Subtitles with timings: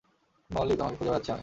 [0.49, 1.39] মলি, তোমাকে খুঁজে বেড়াচ্ছি আমি।